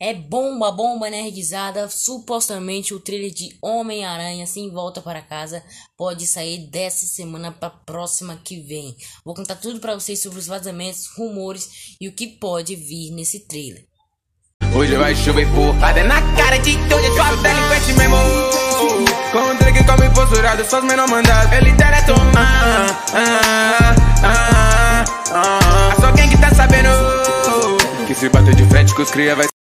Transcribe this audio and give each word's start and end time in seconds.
É 0.00 0.12
bomba, 0.12 0.70
bomba 0.70 1.08
energizada. 1.08 1.88
Supostamente 1.88 2.94
o 2.94 3.00
trailer 3.00 3.30
de 3.30 3.56
Homem-Aranha 3.62 4.46
sem 4.46 4.70
volta 4.70 5.00
para 5.00 5.22
casa 5.22 5.62
pode 5.96 6.26
sair 6.26 6.66
dessa 6.70 7.06
semana 7.06 7.52
para 7.52 7.70
próxima 7.70 8.40
que 8.42 8.60
vem. 8.60 8.94
Vou 9.24 9.34
contar 9.34 9.56
tudo 9.56 9.80
para 9.80 9.94
vocês 9.94 10.20
sobre 10.20 10.38
os 10.38 10.46
vazamentos, 10.46 11.06
rumores 11.16 11.96
e 12.00 12.08
o 12.08 12.12
que 12.12 12.26
pode 12.26 12.74
vir 12.76 13.10
nesse 13.12 13.46
trailer. 13.46 13.84
Hoje 14.74 14.96
vai 14.96 15.14
chover 15.14 15.46
porrada 15.52 16.02
na 16.02 16.20
cara 16.36 16.58
de 16.58 16.76
todo 16.88 17.00
esse 17.00 17.42
delinquente 17.42 17.92
mesmo. 17.92 18.16
Com 19.30 19.38
o 19.38 19.54
drink 19.54 19.84
come 19.84 20.10
posturado, 20.10 20.64
só 20.64 20.78
os 20.78 20.84
menor 20.84 21.08
mandados. 21.08 21.52
Ele 21.52 21.70
direto, 21.72 22.12
ah, 22.36 22.86
ah, 23.14 23.94
ah, 24.22 25.04
ah, 25.30 25.96
Só 26.00 26.12
quem 26.12 26.28
que 26.28 26.36
tá 26.38 26.50
sabendo. 26.50 26.88
Que 28.06 28.14
se 28.14 28.28
bater 28.28 28.54
de 28.54 28.64
frente 28.66 28.94
com 28.94 29.02
os 29.02 29.10
cria 29.10 29.36
vai. 29.36 29.53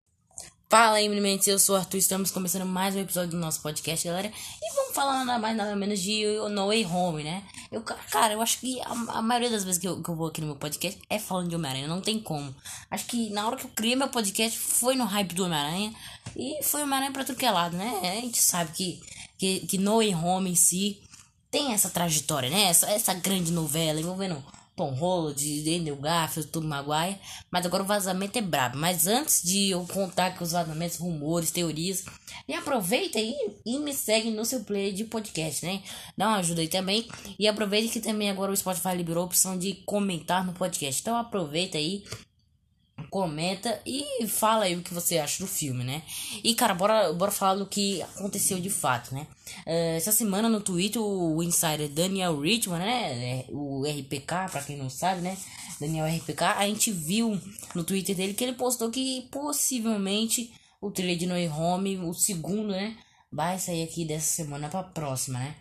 Fala 0.73 0.97
aí, 0.97 1.07
meninos, 1.07 1.47
eu 1.47 1.59
sou 1.59 1.75
o 1.75 1.79
Arthur, 1.79 1.99
estamos 1.99 2.31
começando 2.31 2.65
mais 2.65 2.97
um 2.97 3.01
episódio 3.01 3.33
do 3.33 3.37
nosso 3.37 3.61
podcast, 3.61 4.09
galera. 4.09 4.29
E 4.29 4.75
vamos 4.75 4.95
falar 4.95 5.23
nada 5.23 5.39
mais, 5.39 5.55
nada 5.55 5.77
menos 5.77 6.01
de 6.01 6.25
No 6.51 6.69
Way 6.69 6.87
Home, 6.87 7.23
né? 7.23 7.43
Eu, 7.71 7.83
cara, 7.83 8.33
eu 8.33 8.41
acho 8.41 8.59
que 8.59 8.81
a, 8.81 9.19
a 9.19 9.21
maioria 9.21 9.51
das 9.51 9.65
vezes 9.65 9.79
que 9.79 9.87
eu, 9.87 10.03
que 10.03 10.09
eu, 10.09 10.17
vou 10.17 10.29
aqui 10.29 10.41
no 10.41 10.47
meu 10.47 10.57
podcast 10.57 10.99
é 11.11 11.19
falando 11.19 11.51
de 11.51 11.57
Homem-Aranha, 11.57 11.87
não 11.87 12.01
tem 12.01 12.19
como. 12.19 12.57
Acho 12.91 13.05
que 13.05 13.29
na 13.29 13.47
hora 13.47 13.57
que 13.59 13.67
eu 13.67 13.71
criei 13.75 13.95
meu 13.95 14.09
podcast 14.09 14.59
foi 14.59 14.97
no 14.97 15.05
hype 15.05 15.35
do 15.35 15.45
Homem-Aranha 15.45 15.93
e 16.35 16.63
foi 16.63 16.81
Homem-Aranha 16.81 17.13
pra 17.13 17.25
tudo 17.25 17.37
que 17.37 17.45
é 17.45 17.51
lado, 17.51 17.77
né? 17.77 18.01
A 18.05 18.23
gente 18.23 18.41
sabe 18.41 18.73
que, 18.73 19.03
que, 19.37 19.67
que 19.67 19.77
No 19.77 19.99
Way 19.99 20.15
Home 20.15 20.53
em 20.53 20.55
si 20.55 21.03
tem 21.51 21.75
essa 21.75 21.91
trajetória, 21.91 22.49
né? 22.49 22.63
Essa, 22.63 22.91
essa 22.91 23.13
grande 23.13 23.53
novela 23.53 24.01
envolvendo 24.01 24.43
Tom 24.77 24.91
Holland, 24.93 25.77
Andrew 25.77 25.97
Garfield, 25.97 26.51
Tom 26.51 26.63
Maguire. 26.63 27.19
Mas 27.51 27.67
agora 27.67 27.83
o 27.83 27.87
vazamento 27.87 28.39
é 28.39 28.43
brabo. 28.43 28.79
Mas 28.79 29.07
antes 29.07 29.43
de 29.43 29.71
eu 29.71 29.87
contar 29.87 30.37
com 30.37 30.45
os 30.45 30.53
vazamentos, 30.53 30.97
rumores, 30.97 31.51
teorias, 31.51 32.05
aproveita 32.57 33.19
aí 33.19 33.35
e 33.67 33.79
me 33.79 33.93
segue 33.93 34.31
no 34.31 34.45
seu 34.45 34.61
player 34.61 34.93
de 34.93 35.05
podcast, 35.05 35.67
né? 35.67 35.83
Dá 36.17 36.29
uma 36.29 36.39
ajuda 36.39 36.61
aí 36.61 36.69
também. 36.69 37.07
E 37.39 37.47
aproveita 37.47 37.93
que 37.93 38.01
também 38.01 38.31
agora 38.31 38.53
o 38.53 38.57
Spotify 38.57 38.95
liberou 38.97 39.23
a 39.23 39.27
opção 39.27 39.59
de 39.59 39.75
comentar 39.85 40.45
no 40.47 40.53
podcast. 40.53 41.01
Então 41.01 41.17
aproveita 41.17 41.77
aí 41.77 42.05
comenta 43.13 43.79
e 43.85 44.27
fala 44.27 44.65
aí 44.65 44.75
o 44.75 44.81
que 44.81 44.95
você 44.95 45.19
acha 45.19 45.45
do 45.45 45.47
filme, 45.47 45.85
né? 45.85 46.03
E 46.43 46.55
cara, 46.55 46.73
bora, 46.73 47.13
bora 47.13 47.31
falar 47.31 47.57
do 47.57 47.67
que 47.67 48.01
aconteceu 48.01 48.59
de 48.59 48.71
fato, 48.71 49.15
né? 49.15 49.27
Uh, 49.67 49.97
essa 49.99 50.11
semana 50.11 50.49
no 50.49 50.63
Twitter 50.63 51.01
o 51.03 51.43
insider 51.43 51.91
Daniel 51.91 52.41
Richman, 52.41 52.79
né? 52.79 53.13
É, 53.13 53.45
o 53.51 53.85
RPK, 53.85 54.51
pra 54.51 54.63
quem 54.63 54.79
não 54.79 54.89
sabe, 54.89 55.21
né? 55.21 55.37
Daniel 55.79 56.07
RPK, 56.07 56.43
a 56.57 56.67
gente 56.67 56.91
viu 56.91 57.39
no 57.75 57.85
Twitter 57.85 58.17
dele 58.17 58.33
que 58.33 58.43
ele 58.43 58.55
postou 58.55 58.91
que 58.91 59.29
possivelmente 59.31 60.51
o 60.81 60.91
trailer 60.91 61.19
de 61.19 61.27
No 61.27 61.35
Home, 61.55 61.99
o 61.99 62.15
segundo, 62.15 62.69
né? 62.69 62.97
Vai 63.31 63.59
sair 63.59 63.83
aqui 63.83 64.07
dessa 64.07 64.27
semana 64.27 64.71
pra 64.71 64.83
próxima, 64.83 65.39
né? 65.39 65.57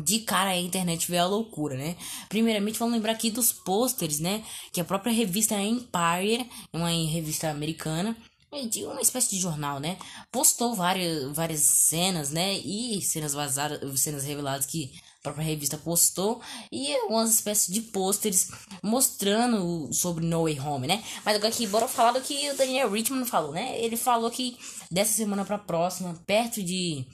De 0.00 0.20
cara 0.20 0.50
a 0.50 0.58
internet 0.58 1.10
veio 1.10 1.22
a 1.22 1.26
loucura, 1.26 1.76
né? 1.76 1.96
Primeiramente, 2.28 2.78
vamos 2.78 2.94
lembrar 2.94 3.12
aqui 3.12 3.30
dos 3.30 3.52
pôsteres, 3.52 4.20
né? 4.20 4.42
Que 4.72 4.80
a 4.80 4.84
própria 4.84 5.12
revista 5.12 5.60
Empire, 5.60 6.48
uma 6.72 6.88
revista 6.88 7.50
americana, 7.50 8.16
é 8.50 8.66
de 8.66 8.84
uma 8.84 9.00
espécie 9.00 9.30
de 9.30 9.38
jornal, 9.38 9.80
né? 9.80 9.98
Postou 10.30 10.74
várias, 10.74 11.34
várias 11.34 11.60
cenas, 11.60 12.30
né? 12.30 12.54
E 12.54 13.00
cenas 13.02 13.32
vazadas, 13.32 14.00
cenas 14.00 14.24
reveladas 14.24 14.66
que 14.66 14.92
a 15.20 15.22
própria 15.22 15.44
revista 15.44 15.78
postou. 15.78 16.40
E 16.70 16.94
algumas 16.96 17.30
espécies 17.30 17.72
de 17.72 17.80
pôsteres 17.80 18.50
mostrando 18.82 19.92
sobre 19.92 20.24
No 20.24 20.44
Way 20.44 20.60
Home, 20.60 20.86
né? 20.86 21.02
Mas 21.24 21.36
agora 21.36 21.48
aqui, 21.48 21.66
bora 21.66 21.88
falar 21.88 22.12
do 22.12 22.20
que 22.20 22.50
o 22.50 22.56
Daniel 22.56 22.90
Richmond 22.90 23.28
falou, 23.28 23.52
né? 23.52 23.78
Ele 23.78 23.96
falou 23.96 24.30
que 24.30 24.56
dessa 24.90 25.12
semana 25.12 25.44
pra 25.44 25.58
próxima, 25.58 26.14
perto 26.26 26.62
de 26.62 27.06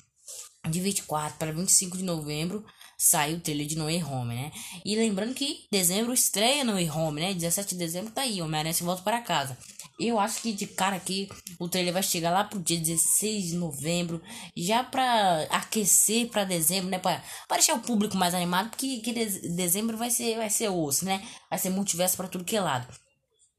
de 0.69 0.81
24 0.81 1.39
para 1.39 1.53
25 1.53 1.97
de 1.97 2.05
novembro 2.05 2.65
sai 2.99 3.35
o 3.35 3.41
trailer 3.41 3.65
de 3.65 3.79
No 3.79 3.85
Way 3.85 4.03
Home, 4.03 4.35
né? 4.35 4.53
E 4.85 4.97
lembrando 4.97 5.33
que 5.33 5.67
dezembro 5.71 6.13
estreia 6.13 6.65
No 6.65 6.73
Way 6.73 6.91
Home, 6.91 7.21
né? 7.21 7.33
17 7.33 7.71
de 7.71 7.79
dezembro 7.79 8.11
tá 8.11 8.23
aí, 8.23 8.43
Homem-Aranha 8.43 8.75
se 8.75 8.83
volta 8.83 9.03
para 9.03 9.23
casa. 9.23 9.57
Eu 10.01 10.19
acho 10.19 10.43
que 10.43 10.53
de 10.53 10.67
cara 10.67 10.97
aqui 10.97 11.29
o 11.59 11.69
trailer 11.69 11.93
vai 11.93 12.03
chegar 12.03 12.31
lá 12.31 12.43
pro 12.43 12.59
dia 12.59 12.79
16 12.79 13.47
de 13.47 13.55
novembro, 13.55 14.21
já 14.57 14.83
pra 14.83 15.47
aquecer 15.51 16.29
para 16.29 16.45
dezembro, 16.45 16.91
né? 16.91 16.99
Pra, 16.99 17.23
pra 17.47 17.57
deixar 17.57 17.75
o 17.75 17.81
público 17.81 18.17
mais 18.17 18.35
animado, 18.35 18.71
porque 18.71 18.99
que 18.99 19.13
dezembro 19.13 19.97
vai 19.97 20.11
ser, 20.11 20.37
vai 20.37 20.51
ser 20.51 20.69
osso, 20.69 21.05
né? 21.05 21.23
Vai 21.49 21.59
ser 21.59 21.71
multiverso 21.71 22.17
para 22.17 22.29
tudo 22.29 22.45
que 22.45 22.57
é 22.57 22.61
lado. 22.61 22.87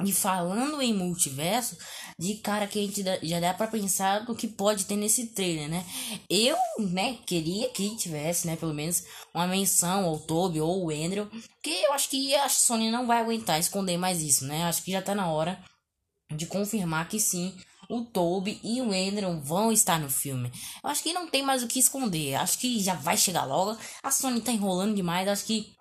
E 0.06 0.14
falando 0.14 0.82
em 0.82 0.94
multiverso, 0.94 1.78
de 2.18 2.36
cara 2.36 2.68
que 2.68 2.80
a 2.80 2.82
gente 2.82 3.04
já 3.24 3.40
dá 3.40 3.54
para 3.54 3.68
pensar 3.68 4.26
do 4.26 4.34
que 4.34 4.48
pode 4.48 4.86
ter 4.86 4.96
nesse 4.96 5.28
trailer, 5.28 5.68
né? 5.68 5.86
Eu, 6.30 6.58
né, 6.80 7.18
queria 7.26 7.70
que 7.70 7.98
tivesse, 7.98 8.48
né, 8.48 8.56
pelo 8.56 8.74
menos 8.74 9.04
uma 9.34 9.46
menção 9.46 10.06
ao 10.06 10.20
Toby 10.20 10.62
ou 10.62 10.86
o 10.86 10.90
Andrew, 10.90 11.30
que 11.62 11.70
eu 11.70 11.92
acho 11.92 12.10
que 12.10 12.34
a 12.34 12.48
Sony 12.48 12.90
não 12.90 13.06
vai 13.06 13.20
aguentar 13.20 13.60
esconder 13.60 13.98
mais 13.98 14.22
isso, 14.22 14.46
né? 14.46 14.64
Acho 14.64 14.84
que 14.84 14.92
já 14.92 15.02
tá 15.02 15.14
na 15.14 15.30
hora 15.30 15.62
de 16.34 16.46
confirmar 16.46 17.10
que 17.10 17.20
sim, 17.20 17.54
o 17.90 18.06
Toby 18.06 18.60
e 18.64 18.81
o 18.81 18.94
Andrew 18.94 19.42
vão 19.42 19.72
estar 19.72 20.00
no 20.00 20.10
filme. 20.10 20.52
Eu 20.81 20.90
acho 20.90 21.02
que 21.04 21.12
não 21.12 21.28
tem 21.28 21.42
mais 21.42 21.64
o 21.64 21.68
que 21.68 21.80
esconder. 21.80 22.36
Acho 22.36 22.60
que 22.60 22.80
já 22.80 22.94
vai 22.94 23.18
chegar 23.18 23.46
logo. 23.46 23.78
A 24.04 24.12
Sony 24.12 24.40
tá 24.40 24.52
enrolando 24.52 24.96
demais. 24.96 25.28
Acho 25.28 25.46
que 25.46 25.74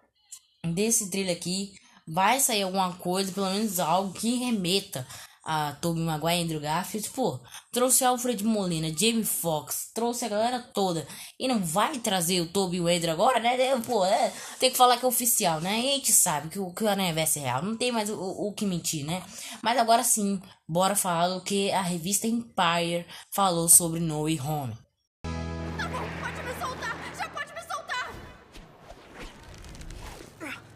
desse 0.65 1.11
trailer 1.11 1.37
aqui 1.37 1.75
vai 2.09 2.41
sair 2.41 2.63
alguma 2.63 2.95
coisa, 2.95 3.33
pelo 3.33 3.51
menos 3.51 3.79
algo 3.79 4.13
que 4.13 4.37
remeta 4.37 5.07
a 5.45 5.73
Tobey 5.73 6.03
Maguire 6.03 6.41
e 6.41 6.43
Andrew 6.43 6.61
Garfield, 6.61 7.09
pô, 7.09 7.41
trouxe 7.73 8.05
Alfred 8.05 8.45
Molina, 8.45 8.89
Jamie 8.89 9.25
Foxx, 9.25 9.91
trouxe 9.95 10.27
a 10.27 10.29
galera 10.29 10.61
toda, 10.61 11.09
e 11.41 11.49
não 11.49 11.59
vai 11.65 11.99
trazer 12.01 12.43
o 12.43 12.49
Tobey 12.49 12.77
e 12.77 12.81
o 12.83 12.87
Andrew 12.87 13.13
agora, 13.13 13.41
né, 13.41 13.57
pô, 13.81 14.05
é, 14.05 14.31
tem 14.61 14.71
que 14.71 14.77
falar 14.77 14.99
que 14.99 15.07
é 15.07 15.09
oficial, 15.09 15.59
né, 15.59 15.81
e 15.81 15.89
a 15.89 15.95
gente 15.95 16.13
sabe 16.13 16.51
que 16.51 16.59
o, 16.59 16.71
que 16.71 16.85
o 16.85 16.89
Aranha 16.89 17.15
é 17.19 17.41
real, 17.41 17.63
não 17.63 17.79
tem 17.79 17.91
mais 17.91 18.11
o, 18.11 18.21
o, 18.21 18.53
que 18.53 18.67
mentir, 18.67 19.07
né, 19.07 19.23
mas 19.63 19.79
agora 19.79 20.05
sim, 20.05 20.39
bora 20.69 20.95
falar 20.95 21.29
do 21.29 21.41
que 21.41 21.71
a 21.73 21.81
revista 21.81 22.27
Empire 22.27 23.07
falou 23.31 23.71
sobre 23.71 24.01
No 24.01 24.25
Way 24.25 24.41
Home. 24.43 24.77
Tá 25.23 25.89
bom, 25.89 26.05
pode 26.21 26.43
me 26.43 26.61
soltar, 26.61 26.97
já 27.17 27.29
pode 27.31 27.55
me 27.55 27.63
soltar! 27.63 28.13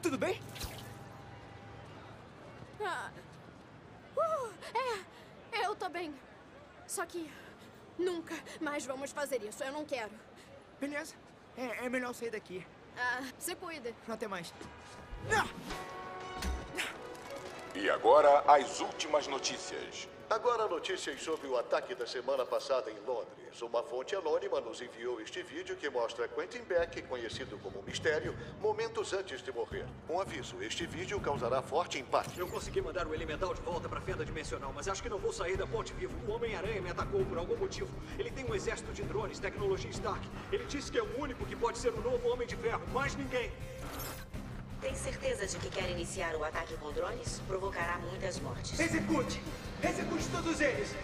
Tudo 0.03 0.17
bem? 0.17 0.41
tô 5.83 5.89
bem. 5.89 6.15
Só 6.93 7.07
que 7.07 7.27
nunca 7.99 8.35
mais 8.61 8.85
vamos 8.85 9.13
fazer 9.13 9.43
isso. 9.43 9.65
Eu 9.65 9.73
não 9.73 9.83
quero. 9.83 10.11
Beleza. 10.79 11.15
É, 11.57 11.87
é 11.87 11.89
melhor 11.89 12.13
sair 12.13 12.29
daqui. 12.29 12.67
Ah, 12.99 13.23
se 13.39 13.55
cuida. 13.55 13.95
Até 14.07 14.29
mais. 14.29 14.53
E 17.75 17.89
agora, 17.89 18.41
as 18.41 18.81
últimas 18.81 19.27
notícias. 19.27 20.07
Agora 20.33 20.67
notícias 20.67 21.23
sobre 21.23 21.47
o 21.47 21.59
ataque 21.59 21.95
da 21.95 22.07
semana 22.07 22.47
passada 22.47 22.91
em 22.91 22.99
Londres. 23.07 23.61
Uma 23.61 23.83
fonte 23.83 24.17
anônima 24.17 24.63
nos 24.63 24.81
enviou 24.81 25.21
este 25.21 25.43
vídeo 25.43 25.77
que 25.77 25.91
mostra 25.91 26.27
Quentin 26.27 26.63
Beck, 26.63 27.03
conhecido 27.03 27.59
como 27.59 27.83
Mistério, 27.83 28.35
momentos 28.59 29.13
antes 29.13 29.43
de 29.43 29.53
morrer. 29.53 29.85
Um 30.09 30.19
aviso, 30.19 30.57
este 30.63 30.87
vídeo 30.87 31.21
causará 31.21 31.61
forte 31.61 31.99
impacto. 31.99 32.41
Eu 32.41 32.49
consegui 32.49 32.81
mandar 32.81 33.07
o 33.07 33.13
elemental 33.13 33.53
de 33.53 33.61
volta 33.61 33.91
para 33.91 33.99
a 33.99 34.01
fenda 34.01 34.25
dimensional, 34.25 34.73
mas 34.75 34.89
acho 34.89 35.03
que 35.03 35.09
não 35.11 35.19
vou 35.19 35.35
sair 35.35 35.59
da 35.59 35.67
ponte 35.67 35.93
vivo. 35.93 36.15
O 36.27 36.35
Homem-Aranha 36.35 36.81
me 36.81 36.89
atacou 36.89 37.23
por 37.27 37.37
algum 37.37 37.59
motivo. 37.59 37.91
Ele 38.19 38.31
tem 38.31 38.47
um 38.47 38.55
exército 38.55 38.91
de 38.91 39.03
drones, 39.03 39.39
tecnologia 39.39 39.91
Stark. 39.91 40.27
Ele 40.51 40.65
disse 40.65 40.91
que 40.91 40.97
é 40.97 41.03
o 41.03 41.21
único 41.21 41.45
que 41.45 41.55
pode 41.55 41.77
ser 41.77 41.93
o 41.93 42.01
novo 42.01 42.27
Homem 42.31 42.49
de 42.49 42.57
Ferro, 42.57 42.81
mais 42.89 43.15
ninguém. 43.17 43.53
Tem 44.81 44.95
certeza 44.95 45.47
de 45.47 45.59
que 45.59 45.69
quer 45.69 45.91
iniciar 45.91 46.35
o 46.37 46.43
ataque 46.43 46.75
com 46.79 46.91
drones? 46.91 47.43
Provocará 47.47 47.99
muitas 47.99 48.41
mortes. 48.41 48.81
Execute! 48.81 49.39
Execute 49.83 50.29
todos 50.29 50.61
eles! 50.61 50.95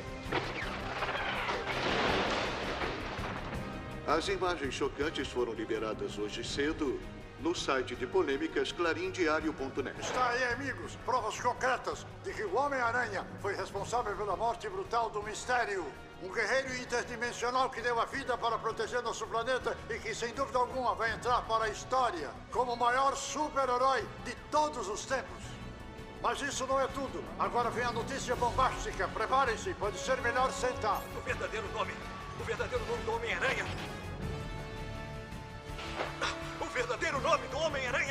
As 4.06 4.28
imagens 4.28 4.72
chocantes 4.72 5.28
foram 5.28 5.52
liberadas 5.52 6.16
hoje 6.16 6.42
cedo 6.42 7.00
no 7.40 7.54
site 7.54 7.94
de 7.94 8.06
polêmicas 8.06 8.72
clarindiario.net. 8.72 10.00
Está 10.00 10.30
aí, 10.30 10.44
amigos, 10.52 10.96
provas 11.04 11.38
concretas 11.40 12.06
de 12.24 12.32
que 12.32 12.42
o 12.44 12.56
Homem-Aranha 12.56 13.26
foi 13.40 13.54
responsável 13.54 14.16
pela 14.16 14.36
morte 14.36 14.68
brutal 14.68 15.10
do 15.10 15.22
mistério. 15.22 15.84
Um 16.22 16.32
guerreiro 16.32 16.74
interdimensional 16.76 17.70
que 17.70 17.80
deu 17.80 18.00
a 18.00 18.04
vida 18.04 18.36
para 18.38 18.58
proteger 18.58 19.02
nosso 19.02 19.26
planeta 19.26 19.76
e 19.88 19.98
que, 19.98 20.14
sem 20.14 20.32
dúvida 20.34 20.58
alguma, 20.58 20.94
vai 20.94 21.12
entrar 21.12 21.42
para 21.42 21.66
a 21.66 21.68
história 21.68 22.30
como 22.50 22.72
o 22.72 22.76
maior 22.76 23.16
super-herói 23.16 24.04
de 24.24 24.34
todos 24.50 24.88
os 24.88 25.04
tempos. 25.04 25.57
Mas 26.22 26.40
isso 26.42 26.66
não 26.66 26.80
é 26.80 26.86
tudo. 26.88 27.24
Agora 27.38 27.70
vem 27.70 27.84
a 27.84 27.92
notícia 27.92 28.34
bombástica. 28.34 29.06
Preparem-se, 29.08 29.72
pode 29.74 29.98
ser 29.98 30.20
melhor 30.20 30.50
sentar. 30.52 31.00
O 31.16 31.20
verdadeiro 31.20 31.66
nome. 31.72 31.92
O 32.40 32.44
verdadeiro 32.44 32.84
nome 32.86 33.02
do 33.04 33.12
Homem-Aranha. 33.12 33.66
O 36.60 36.64
verdadeiro 36.66 37.20
nome 37.20 37.46
do 37.48 37.58
Homem-Aranha 37.58 38.07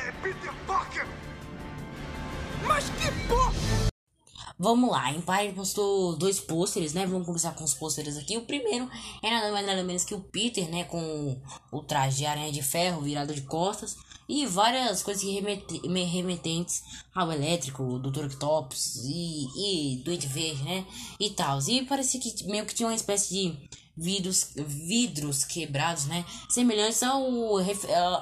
Vamos 4.59 4.89
lá, 4.89 5.12
Empire 5.12 5.54
postou 5.54 6.15
dois 6.15 6.39
pôsteres, 6.39 6.92
né? 6.92 7.06
Vamos 7.06 7.27
começar 7.27 7.51
com 7.51 7.63
os 7.63 7.75
pôsteres 7.75 8.18
aqui. 8.18 8.38
O 8.38 8.45
primeiro 8.45 8.89
é 9.21 9.30
nada 9.30 9.51
mais 9.51 9.65
nada 9.68 9.83
menos 9.83 10.04
que 10.04 10.15
o 10.15 10.19
Peter, 10.19 10.68
né? 10.68 10.83
Com 10.86 11.39
o 11.71 11.81
traje 11.83 12.18
de 12.18 12.25
aranha 12.25 12.51
de 12.51 12.63
ferro 12.63 13.01
virado 13.01 13.36
de 13.36 13.42
costas. 13.42 13.95
E 14.27 14.45
várias 14.48 15.04
coisas 15.04 15.24
remetentes 15.24 16.83
ao 17.13 17.31
elétrico, 17.31 17.83
o 17.83 18.00
Dr. 18.00 18.25
Octopus 18.25 18.95
e, 19.06 19.94
e 19.95 20.04
Duende 20.04 20.27
Verde, 20.27 20.63
né? 20.63 20.86
E 21.19 21.30
tal. 21.30 21.59
E 21.68 21.86
parecia 21.86 22.19
que 22.19 22.44
meio 22.45 22.65
que 22.65 22.74
tinha 22.74 22.89
uma 22.89 22.95
espécie 22.95 23.30
de 23.30 23.69
vidros, 23.97 24.51
vidros 24.55 25.44
quebrados, 25.44 26.05
né? 26.05 26.23
Semelhantes 26.47 27.01
ao, 27.01 27.25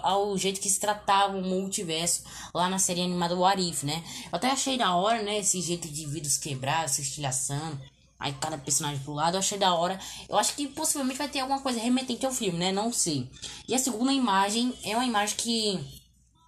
ao 0.02 0.38
jeito 0.38 0.62
que 0.62 0.70
se 0.70 0.80
tratava 0.80 1.38
o 1.38 1.42
multiverso 1.42 2.24
lá 2.54 2.70
na 2.70 2.80
série 2.80 3.02
animada 3.02 3.36
Warif, 3.36 3.86
né? 3.86 4.02
Eu 4.32 4.38
até 4.38 4.50
achei 4.50 4.78
da 4.78 4.96
hora, 4.96 5.22
né? 5.22 5.40
Esse 5.40 5.62
jeito 5.62 5.88
de 5.90 6.06
vidros 6.06 6.38
quebrados, 6.38 6.94
se 6.94 7.02
estilhaçando. 7.02 7.80
Aí 8.18 8.34
cada 8.40 8.58
personagem 8.58 9.04
pro 9.04 9.14
lado, 9.14 9.36
eu 9.36 9.40
achei 9.40 9.58
da 9.58 9.74
hora. 9.74 10.00
Eu 10.30 10.38
acho 10.38 10.56
que 10.56 10.68
possivelmente 10.68 11.18
vai 11.18 11.28
ter 11.28 11.42
alguma 11.42 11.60
coisa 11.60 11.80
remetente 11.80 12.26
ao 12.26 12.32
filme, 12.32 12.58
né? 12.58 12.72
Não 12.72 12.94
sei. 12.94 13.30
E 13.68 13.76
a 13.76 13.80
segunda 13.80 14.14
imagem 14.14 14.74
é 14.84 14.96
uma 14.96 15.06
imagem 15.06 15.36
que 15.36 16.04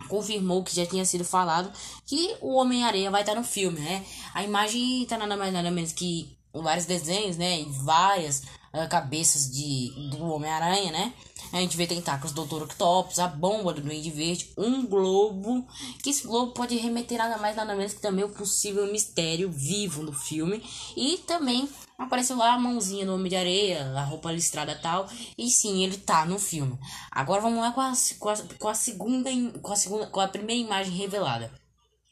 confirmou 0.07 0.63
que 0.63 0.74
já 0.74 0.85
tinha 0.85 1.03
sido 1.03 1.25
falado 1.25 1.69
que 2.06 2.35
o 2.39 2.56
Homem-Areia 2.56 3.12
vai 3.12 3.21
estar 3.21 3.35
no 3.35 3.44
filme, 3.44 3.79
né? 3.79 4.06
A 4.33 4.44
imagem 4.44 5.06
tá 5.06 5.18
nada 5.18 5.35
mais 5.35 5.51
nada 5.51 5.69
menos 5.69 5.91
que 5.91 6.38
vários 6.62 6.86
desenhos, 6.86 7.38
né? 7.38 7.62
E 7.62 7.65
várias 7.83 8.44
uh, 8.74 8.88
cabeças 8.89 9.51
de, 9.51 10.09
do 10.12 10.25
Homem-Aranha, 10.25 10.92
né? 10.92 11.13
A 11.51 11.57
gente 11.57 11.77
vê 11.77 11.88
tentáculos 11.88 12.33
do 12.33 12.45
Dr. 12.45 12.63
Octopus, 12.63 13.19
a 13.19 13.27
bomba 13.27 13.74
do 13.74 13.81
Duende 13.81 14.12
Verde, 14.12 14.51
um 14.57 14.86
globo, 14.86 15.65
que 16.04 16.09
esse 16.09 16.27
globo 16.27 16.51
pode 16.51 16.75
remeter 16.75 17.18
nada 17.18 17.38
mais 17.38 17.56
nada 17.56 17.74
menos 17.74 17.94
que 17.94 18.01
também 18.01 18.25
o 18.25 18.30
possível 18.30 18.92
mistério 18.92 19.50
vivo 19.50 20.04
no 20.04 20.12
filme. 20.12 20.62
E 20.95 21.19
também 21.19 21.69
apareceu 21.98 22.38
lá 22.38 22.54
a 22.54 22.60
mãozinha 22.60 23.06
do 23.06 23.13
Homem 23.13 23.30
de 23.30 23.36
Areia, 23.36 23.86
a 23.95 24.03
roupa 24.03 24.31
listrada 24.31 24.75
tal, 24.75 25.07
e 25.38 25.50
sim, 25.50 25.83
ele 25.83 25.98
tá 25.98 26.25
no 26.25 26.38
filme. 26.38 26.77
Agora 27.10 27.42
vamos 27.42 27.60
lá 27.60 27.71
com 27.71 27.81
a, 27.81 27.94
com 28.19 28.30
a, 28.30 28.38
com 28.60 28.68
a 28.68 28.75
segunda, 28.75 29.30
com 29.62 29.71
a 29.71 29.75
segunda, 29.75 30.07
com 30.07 30.19
a 30.19 30.27
primeira 30.27 30.62
imagem 30.62 30.94
revelada. 30.94 31.51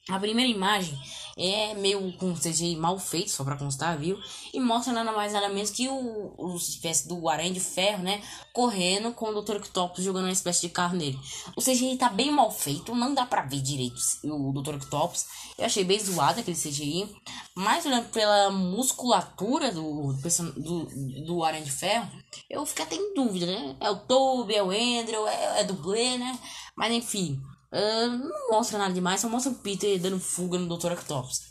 A 0.08 0.20
primeira 0.20 0.52
imagem 0.52 0.96
é 1.36 1.74
meio 1.74 2.14
com 2.14 2.36
CGI 2.36 2.76
mal 2.76 3.00
feito, 3.00 3.32
só 3.32 3.44
pra 3.44 3.58
constar, 3.58 3.98
viu? 3.98 4.20
E 4.54 4.60
mostra 4.60 4.94
nada 4.94 5.12
mais 5.12 5.34
nada 5.34 5.50
menos 5.50 5.72
que 5.72 5.90
o, 5.90 6.34
o 6.38 6.56
espécie 6.56 7.08
do 7.08 7.28
Aranha 7.28 7.52
de 7.52 7.60
Ferro, 7.60 8.04
né? 8.04 8.22
Correndo 8.54 9.12
com 9.14 9.30
o 9.30 9.42
Dr. 9.42 9.56
Octopus 9.56 10.04
jogando 10.04 10.26
uma 10.26 10.32
espécie 10.32 10.62
de 10.62 10.70
carro 10.70 10.96
nele. 10.96 11.20
O 11.56 11.62
CGI 11.62 11.98
tá 11.98 12.08
bem 12.08 12.32
mal 12.32 12.52
feito, 12.52 12.94
não 12.94 13.16
dá 13.16 13.26
pra 13.26 13.42
ver 13.42 13.62
direito 13.62 14.00
o 14.24 14.54
Dr. 14.54 14.76
Octopus. 14.76 15.26
Eu 15.58 15.66
achei 15.66 15.84
bem 15.84 16.00
zoado 16.00 16.40
aquele 16.40 16.56
CGI. 16.56 17.10
Mas 17.56 17.86
olhando 17.86 18.10
pela 18.10 18.52
musculatura 18.52 19.72
do, 19.72 20.14
do, 20.14 21.26
do 21.26 21.44
Aranha 21.44 21.66
de 21.66 21.72
Ferro, 21.72 22.08
eu 22.48 22.64
fiquei 22.66 22.86
até 22.86 22.96
em 22.96 23.16
dúvida, 23.16 23.48
né? 23.48 23.76
É 23.80 23.90
o 23.90 23.96
Toby, 23.96 24.54
é 24.54 24.62
o 24.62 24.70
Andrew, 24.70 25.28
é, 25.28 25.62
é 25.62 25.64
dublê, 25.64 26.16
né? 26.18 26.38
Mas 26.76 26.94
enfim. 26.94 27.42
Uh, 27.76 28.08
não 28.08 28.52
mostra 28.52 28.78
nada 28.78 28.94
demais, 28.94 29.20
só 29.20 29.28
mostra 29.28 29.52
o 29.52 29.56
Peter 29.56 30.00
dando 30.00 30.18
fuga 30.18 30.58
no 30.58 30.78
Dr. 30.78 30.94
Octopus. 30.94 31.42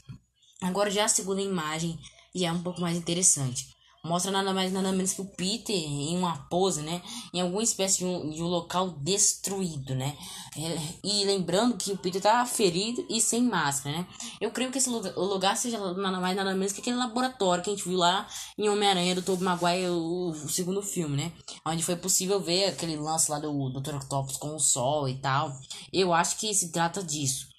Agora 0.63 0.91
já 0.91 1.05
a 1.05 1.09
segunda 1.09 1.43
imagem 1.43 1.99
já 2.35 2.49
é 2.49 2.53
um 2.53 2.63
pouco 2.63 2.81
mais 2.81 2.97
interessante 2.97 3.74
mostra 4.05 4.31
nada 4.31 4.53
mais 4.53 4.73
nada 4.73 4.93
menos 4.93 5.15
que 5.15 5.23
o 5.23 5.25
Peter 5.25 5.75
em 5.75 6.17
uma 6.17 6.37
pose, 6.49 6.83
né? 6.83 7.01
Em 7.33 7.41
alguma 7.41 7.63
espécie 7.63 7.99
de 7.99 8.05
um, 8.05 8.31
de 8.31 8.43
um 8.43 8.47
local 8.47 8.91
destruído, 8.91 9.95
né? 9.95 10.17
É, 10.57 10.79
e 11.03 11.25
lembrando 11.25 11.77
que 11.77 11.91
o 11.93 11.97
Peter 11.97 12.21
tá 12.21 12.45
ferido 12.45 13.05
e 13.09 13.21
sem 13.21 13.43
máscara, 13.43 13.99
né? 13.99 14.07
Eu 14.41 14.51
creio 14.51 14.71
que 14.71 14.79
esse 14.79 14.91
lugar, 14.91 15.57
seja 15.57 15.79
nada 15.95 16.21
mais 16.21 16.37
nada 16.37 16.55
menos 16.55 16.73
que 16.73 16.81
aquele 16.81 16.97
laboratório 16.97 17.65
que 17.65 17.71
a 17.71 17.75
gente 17.75 17.89
viu 17.89 17.99
lá 17.99 18.29
em 18.59 18.69
Homem-Aranha 18.69 19.15
do 19.15 19.23
Tobey 19.23 19.45
Maguire, 19.45 19.89
o, 19.89 20.31
o, 20.31 20.49
segundo 20.49 20.83
filme, 20.83 21.17
né? 21.17 21.33
Onde 21.67 21.83
foi 21.83 21.97
possível 21.97 22.41
ver 22.41 22.67
aquele 22.67 22.97
lance 22.97 23.31
lá 23.31 23.39
do 23.39 23.71
Dr. 23.71 23.97
Octopus 23.97 24.37
com 24.37 24.55
o 24.55 24.61
sol 24.61 25.09
e 25.09 25.17
tal. 25.17 25.53
Eu 25.93 26.13
acho 26.13 26.37
que 26.37 26.53
se 26.55 26.71
trata 26.71 27.03
disso. 27.03 27.55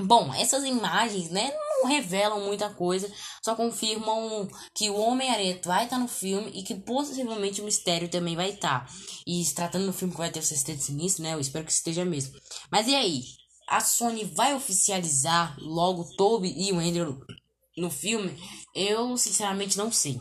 Bom, 0.00 0.32
essas 0.34 0.64
imagens, 0.64 1.30
né, 1.30 1.52
não 1.52 1.71
revelam 1.86 2.40
muita 2.40 2.70
coisa, 2.70 3.12
só 3.42 3.54
confirmam 3.54 4.48
que 4.74 4.90
o 4.90 4.96
Homem-Aranha 4.96 5.60
vai 5.64 5.84
estar 5.84 5.98
no 5.98 6.08
filme 6.08 6.50
e 6.54 6.62
que 6.62 6.74
possivelmente 6.74 7.60
o 7.60 7.64
Mistério 7.64 8.08
também 8.08 8.36
vai 8.36 8.50
estar. 8.50 8.88
E 9.26 9.44
se 9.44 9.54
tratando 9.54 9.86
do 9.86 9.92
filme 9.92 10.12
que 10.12 10.18
vai 10.18 10.30
ter 10.30 10.40
o 10.40 10.42
Sexteto 10.42 10.82
Sinistro, 10.82 11.22
né, 11.22 11.34
eu 11.34 11.40
espero 11.40 11.64
que 11.64 11.72
esteja 11.72 12.04
mesmo. 12.04 12.34
Mas 12.70 12.88
e 12.88 12.94
aí? 12.94 13.22
A 13.68 13.80
Sony 13.80 14.24
vai 14.24 14.54
oficializar 14.54 15.56
logo 15.58 16.14
Toby 16.16 16.52
e 16.56 16.72
o 16.72 16.78
Andrew 16.78 17.18
no 17.76 17.90
filme? 17.90 18.36
Eu 18.74 19.16
sinceramente 19.16 19.78
não 19.78 19.90
sei. 19.90 20.20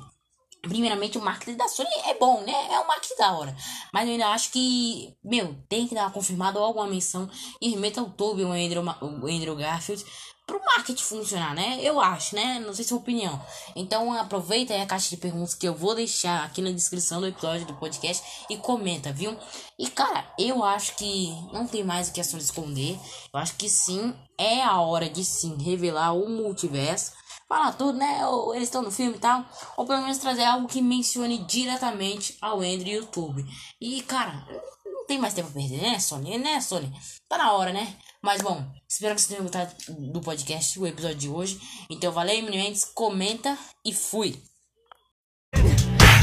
Primeiramente, 0.61 1.17
o 1.17 1.21
marketing 1.21 1.57
da 1.57 1.67
Sony 1.67 1.89
é 2.05 2.13
bom, 2.13 2.41
né? 2.41 2.53
É 2.71 2.79
um 2.79 2.87
marketing 2.87 3.15
da 3.17 3.33
hora. 3.33 3.55
Mas 3.91 4.05
eu 4.05 4.13
ainda 4.13 4.27
acho 4.27 4.51
que, 4.51 5.17
meu, 5.23 5.55
tem 5.67 5.87
que 5.87 5.95
dar 5.95 6.03
uma 6.03 6.11
confirmada 6.11 6.59
ou 6.59 6.65
alguma 6.65 6.87
menção 6.87 7.27
e 7.59 7.69
remeta 7.69 8.01
o 8.01 8.11
Toby, 8.11 8.43
o 8.43 8.49
o 8.49 9.27
Andrew 9.27 9.55
Garfield, 9.55 10.05
pro 10.51 10.61
marketing 10.65 11.03
funcionar, 11.03 11.55
né? 11.55 11.79
Eu 11.81 12.01
acho, 12.01 12.35
né? 12.35 12.59
Não 12.59 12.73
sei 12.73 12.83
sua 12.83 12.97
opinião. 12.97 13.41
Então 13.73 14.11
aproveita 14.11 14.73
aí 14.73 14.81
a 14.81 14.85
caixa 14.85 15.09
de 15.09 15.15
perguntas 15.15 15.55
que 15.55 15.65
eu 15.65 15.73
vou 15.73 15.95
deixar 15.95 16.43
aqui 16.43 16.61
na 16.61 16.71
descrição 16.71 17.21
do 17.21 17.27
episódio 17.27 17.65
do 17.65 17.75
podcast 17.75 18.45
e 18.49 18.57
comenta, 18.57 19.13
viu? 19.13 19.37
E 19.79 19.89
cara, 19.89 20.25
eu 20.37 20.61
acho 20.61 20.95
que 20.95 21.29
não 21.53 21.65
tem 21.65 21.85
mais 21.85 22.09
o 22.09 22.11
que 22.11 22.19
a 22.19 22.23
Sony 22.23 22.43
esconder. 22.43 22.99
Eu 23.33 23.39
acho 23.39 23.55
que 23.55 23.69
sim, 23.69 24.13
é 24.37 24.61
a 24.61 24.81
hora 24.81 25.09
de 25.09 25.23
sim 25.23 25.55
revelar 25.57 26.13
o 26.13 26.27
multiverso 26.27 27.13
falar 27.47 27.73
tudo, 27.73 27.97
né? 27.97 28.25
Ou 28.27 28.55
eles 28.55 28.69
estão 28.69 28.81
no 28.81 28.91
filme 28.91 29.17
e 29.17 29.19
tal. 29.19 29.45
Ou 29.75 29.85
pelo 29.85 30.01
menos 30.01 30.17
trazer 30.17 30.43
algo 30.43 30.67
que 30.67 30.81
mencione 30.81 31.39
diretamente 31.39 32.37
ao 32.41 32.59
Andrew 32.59 32.87
e 32.87 32.95
YouTube. 32.95 33.45
E, 33.79 34.01
cara, 34.03 34.47
não 34.85 35.05
tem 35.05 35.19
mais 35.19 35.33
tempo 35.33 35.49
a 35.49 35.51
perder, 35.51 35.81
né, 35.81 35.99
Sony? 35.99 36.37
Né, 36.37 36.61
Sony? 36.61 36.89
Tá 37.27 37.37
na 37.37 37.51
hora, 37.51 37.73
né? 37.73 37.97
Mas 38.23 38.39
bom, 38.39 38.63
espero 38.87 39.15
que 39.15 39.21
vocês 39.21 39.29
tenham 39.29 39.43
gostado 39.43 39.73
do 40.11 40.21
podcast, 40.21 40.79
o 40.79 40.85
episódio 40.85 41.17
de 41.17 41.27
hoje. 41.27 41.59
Então, 41.89 42.11
valeu, 42.11 42.43
meninos. 42.43 42.85
Comenta 42.85 43.57
e 43.83 43.91
fui. 43.91 44.39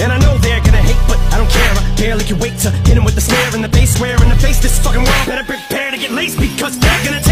And 0.00 0.12
I 0.12 0.18
know 0.20 0.38
they're 0.38 0.60
gonna 0.60 0.80
hate, 0.80 0.94
but 1.08 1.18
I 1.34 1.38
don't 1.38 1.50
care. 1.50 1.72
I 1.74 2.00
barely 2.00 2.24
can 2.24 2.38
wait 2.38 2.56
to 2.62 2.70
hit 2.86 2.94
them 2.94 3.04
with 3.04 3.16
the 3.16 3.20
snare 3.20 3.50
the 3.50 3.86
square 3.86 4.14
in 4.22 4.30
the 4.30 4.38
face. 4.38 4.60
This 4.60 4.78
fucking 4.78 5.02
world 5.02 5.26
better 5.26 5.44
prepare 5.44 5.90
to 5.90 5.98
get 5.98 6.12
laced 6.12 6.38
because 6.38 6.78
they're 6.78 7.04
gonna 7.04 7.27